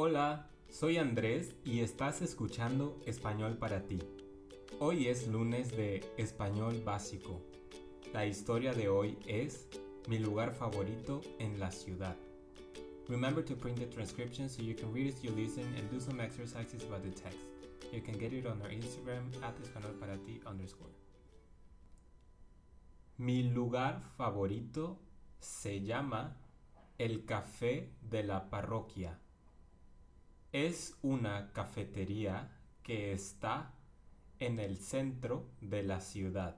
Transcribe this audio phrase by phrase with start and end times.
[0.00, 3.98] Hola, soy Andrés y estás escuchando Español para ti.
[4.78, 7.42] Hoy es lunes de Español básico.
[8.12, 9.66] La historia de hoy es
[10.06, 12.14] Mi lugar favorito en la ciudad.
[13.08, 16.22] Remember to print the transcription so you can read as you listen and do some
[16.22, 17.40] exercises about the text.
[17.92, 20.94] You can get it on our Instagram at Español para ti underscore.
[23.16, 25.00] Mi lugar favorito
[25.40, 26.36] se llama
[26.98, 29.18] el Café de la Parroquia.
[30.52, 32.50] Es una cafetería
[32.82, 33.74] que está
[34.38, 36.56] en el centro de la ciudad.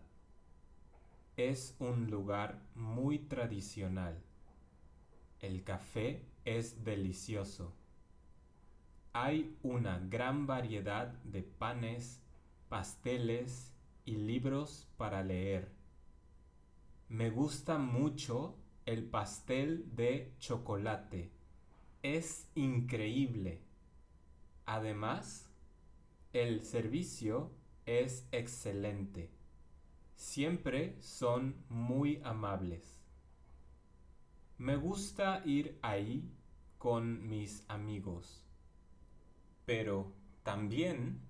[1.36, 4.22] Es un lugar muy tradicional.
[5.40, 7.74] El café es delicioso.
[9.12, 12.22] Hay una gran variedad de panes,
[12.68, 15.72] pasteles y libros para leer.
[17.08, 18.54] Me gusta mucho
[18.86, 21.32] el pastel de chocolate.
[22.04, 23.69] Es increíble.
[24.66, 25.48] Además,
[26.32, 27.50] el servicio
[27.86, 29.30] es excelente.
[30.14, 33.00] Siempre son muy amables.
[34.58, 36.30] Me gusta ir ahí
[36.78, 38.44] con mis amigos.
[39.64, 40.12] Pero
[40.42, 41.20] también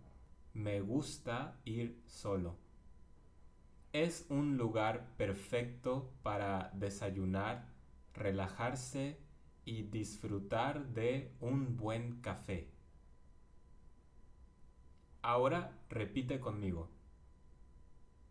[0.52, 2.56] me gusta ir solo.
[3.92, 7.68] Es un lugar perfecto para desayunar,
[8.14, 9.18] relajarse
[9.64, 12.68] y disfrutar de un buen café.
[15.22, 16.88] Ahora repite conmigo.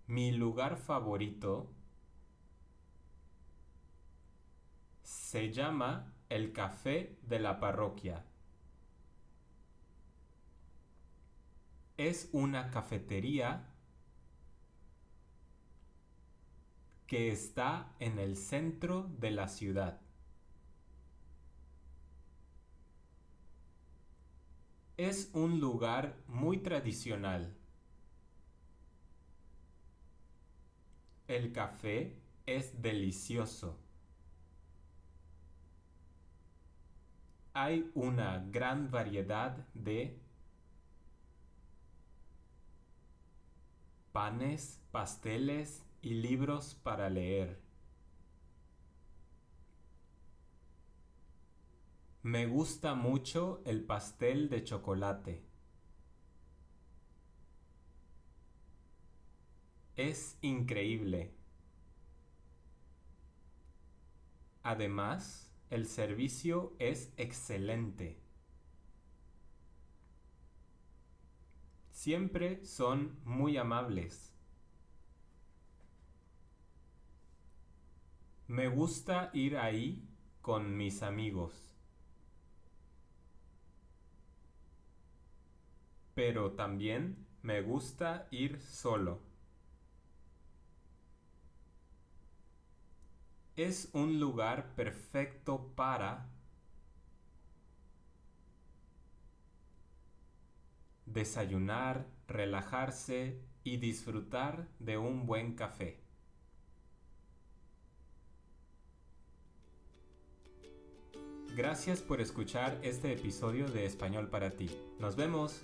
[0.08, 1.72] Mi lugar favorito
[5.04, 8.26] se llama el café de la parroquia.
[11.98, 13.68] Es una cafetería
[17.06, 20.02] que está en el centro de la ciudad.
[25.00, 27.56] Es un lugar muy tradicional.
[31.30, 33.78] El café es delicioso.
[37.54, 40.20] Hay una gran variedad de
[44.12, 47.69] panes, pasteles y libros para leer.
[52.24, 55.42] Me gusta mucho el pastel de chocolate.
[59.96, 61.34] Es increíble.
[64.64, 68.20] Además, el servicio es excelente.
[71.92, 74.34] Siempre son muy amables.
[78.48, 80.06] Me gusta ir ahí
[80.42, 81.69] con mis amigos.
[86.20, 89.22] Pero también me gusta ir solo.
[93.56, 96.28] Es un lugar perfecto para
[101.06, 106.02] desayunar, relajarse y disfrutar de un buen café.
[111.56, 114.70] Gracias por escuchar este episodio de Español para ti.
[115.00, 115.64] Nos vemos.